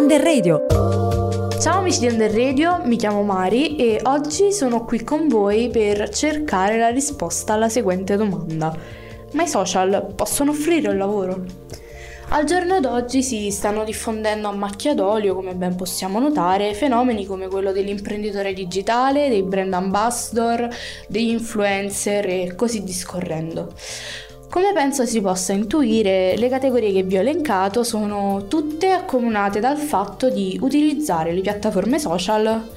[0.00, 0.64] Under Radio.
[1.60, 6.08] Ciao amici di Under Radio, mi chiamo Mari e oggi sono qui con voi per
[6.08, 8.74] cercare la risposta alla seguente domanda.
[9.32, 11.44] Ma i social possono offrire un lavoro?
[12.30, 17.48] Al giorno d'oggi si stanno diffondendo a macchia d'olio, come ben possiamo notare, fenomeni come
[17.48, 20.66] quello dell'imprenditore digitale, dei brand ambassador,
[21.08, 23.74] degli influencer e così discorrendo.
[24.50, 29.76] Come penso si possa intuire, le categorie che vi ho elencato sono tutte accomunate dal
[29.76, 32.68] fatto di utilizzare le piattaforme social,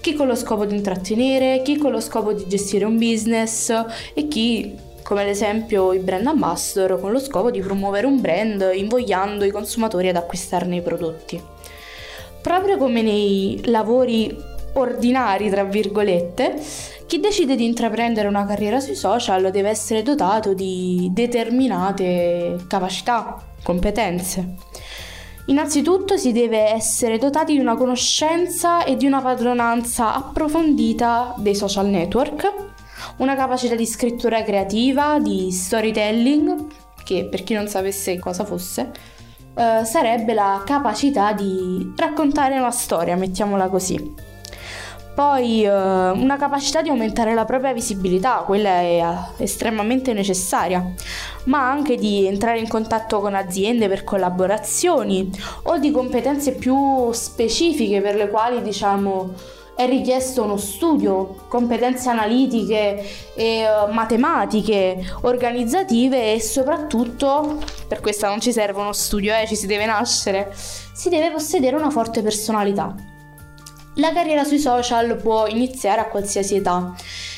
[0.00, 3.68] chi con lo scopo di intrattenere, chi con lo scopo di gestire un business
[4.14, 8.70] e chi, come ad esempio i brand ambassador, con lo scopo di promuovere un brand
[8.72, 11.42] invogliando i consumatori ad acquistarne i prodotti.
[12.40, 14.36] Proprio come nei lavori
[14.74, 16.54] ordinari, tra virgolette,
[17.08, 24.56] chi decide di intraprendere una carriera sui social deve essere dotato di determinate capacità, competenze.
[25.46, 31.86] Innanzitutto si deve essere dotati di una conoscenza e di una padronanza approfondita dei social
[31.86, 32.52] network,
[33.16, 36.66] una capacità di scrittura creativa, di storytelling,
[37.04, 38.90] che per chi non sapesse cosa fosse,
[39.54, 44.27] eh, sarebbe la capacità di raccontare una storia, mettiamola così.
[45.18, 50.92] Poi eh, una capacità di aumentare la propria visibilità, quella è eh, estremamente necessaria,
[51.46, 55.28] ma anche di entrare in contatto con aziende per collaborazioni
[55.64, 59.34] o di competenze più specifiche per le quali diciamo
[59.74, 68.40] è richiesto uno studio, competenze analitiche e uh, matematiche, organizzative e soprattutto, per questo non
[68.40, 73.16] ci serve uno studio, eh, ci si deve nascere, si deve possedere una forte personalità.
[73.98, 76.94] La carriera sui social può iniziare a qualsiasi età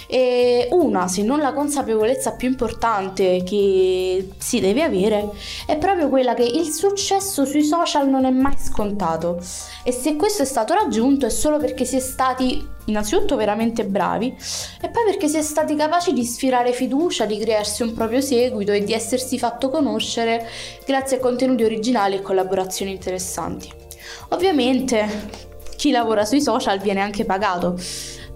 [0.07, 5.31] e una, se non la consapevolezza più importante che si deve avere,
[5.65, 9.41] è proprio quella che il successo sui social non è mai scontato
[9.85, 14.37] e se questo è stato raggiunto è solo perché si è stati innanzitutto veramente bravi
[14.83, 18.73] e poi perché si è stati capaci di sfilare fiducia, di crearsi un proprio seguito
[18.73, 20.47] e di essersi fatto conoscere
[20.85, 23.73] grazie a contenuti originali e collaborazioni interessanti.
[24.31, 25.49] Ovviamente
[25.81, 27.75] chi lavora sui social viene anche pagato.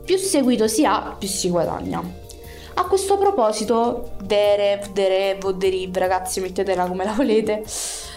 [0.03, 2.03] Più seguito si ha, più si guadagna.
[2.77, 7.63] A questo proposito, Derev, Derev o Deriv, ragazzi, mettetela come la volete,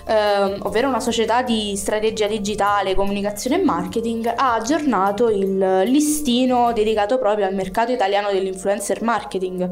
[0.05, 7.19] ehm, ovvero una società di strategia digitale, comunicazione e marketing, ha aggiornato il listino dedicato
[7.19, 9.69] proprio al mercato italiano dell'influencer marketing,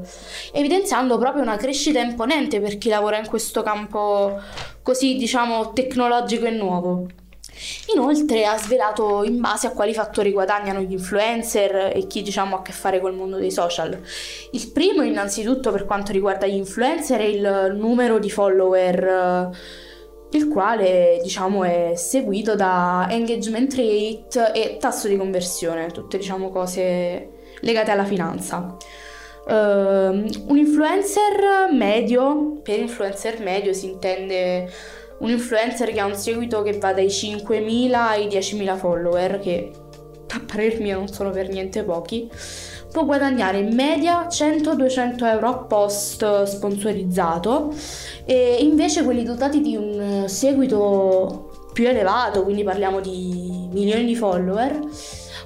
[0.51, 4.37] evidenziando proprio una crescita imponente per chi lavora in questo campo
[4.83, 7.07] così, diciamo, tecnologico e nuovo.
[7.93, 12.59] Inoltre ha svelato in base a quali fattori guadagnano gli influencer e chi diciamo ha
[12.59, 13.99] a che fare col mondo dei social.
[14.51, 19.53] Il primo innanzitutto per quanto riguarda gli influencer è il numero di follower
[20.31, 27.29] il quale diciamo è seguito da engagement rate e tasso di conversione, tutte diciamo cose
[27.61, 28.75] legate alla finanza.
[29.47, 34.67] Uh, un influencer medio, per influencer medio si intende
[35.19, 39.71] un influencer che ha un seguito che va dai 5.000 ai 10.000 follower, che
[40.27, 42.29] a parer mio non sono per niente pochi,
[42.91, 47.73] può guadagnare in media 100-200 euro a post sponsorizzato
[48.25, 54.79] e invece quelli dotati di un seguito più elevato, quindi parliamo di milioni di follower,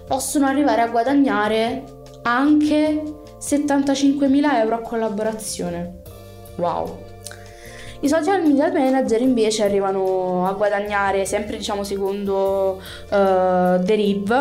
[0.06, 1.84] possono arrivare a guadagnare
[2.24, 3.04] anche
[3.40, 6.02] 75.000 euro a collaborazione.
[6.58, 7.19] Wow!
[8.02, 14.34] I social media manager invece arrivano a guadagnare, sempre diciamo secondo uh, Deriv,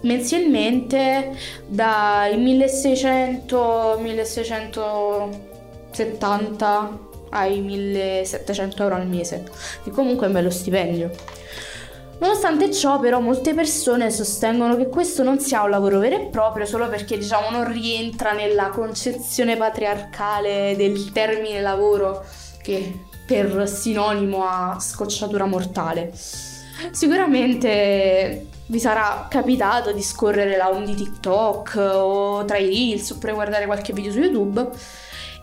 [0.00, 1.30] mensilmente
[1.68, 6.98] dai 1600 1670
[7.30, 9.44] ai 1700 euro al mese,
[9.84, 11.10] che comunque è un bello stipendio.
[12.18, 16.64] Nonostante ciò, però, molte persone sostengono che questo non sia un lavoro vero e proprio
[16.64, 22.24] solo perché, diciamo, non rientra nella concezione patriarcale del termine lavoro
[22.66, 26.12] che per sinonimo a scocciatura mortale.
[26.90, 33.34] Sicuramente vi sarà capitato di scorrere la home di TikTok o tra i reels oppure
[33.34, 34.68] guardare qualche video su YouTube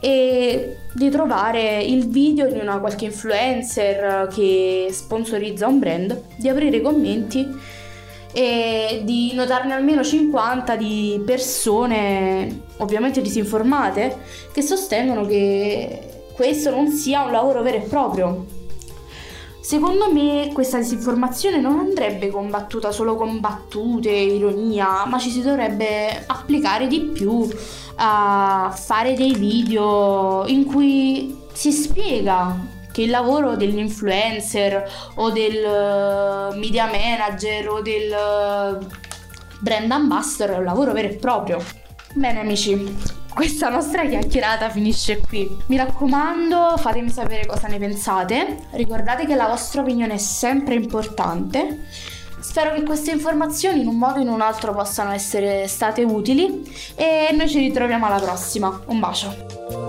[0.01, 6.77] e di trovare il video di una qualche influencer che sponsorizza un brand, di aprire
[6.77, 7.47] i commenti
[8.33, 14.17] e di notarne almeno 50 di persone ovviamente disinformate
[14.51, 18.45] che sostengono che questo non sia un lavoro vero e proprio.
[19.61, 26.25] Secondo me questa disinformazione non andrebbe combattuta solo con battute, ironia, ma ci si dovrebbe
[26.27, 27.47] applicare di più
[27.95, 32.55] a fare dei video in cui si spiega
[32.91, 38.85] che il lavoro dell'influencer o del uh, media manager o del uh,
[39.59, 41.63] brand ambassador è un lavoro vero e proprio.
[42.13, 45.49] Bene amici, questa nostra chiacchierata finisce qui.
[45.67, 48.57] Mi raccomando, fatemi sapere cosa ne pensate.
[48.71, 51.85] Ricordate che la vostra opinione è sempre importante.
[52.39, 56.63] Spero che queste informazioni in un modo o in un altro possano essere state utili
[56.95, 58.81] e noi ci ritroviamo alla prossima.
[58.85, 59.82] Un bacio.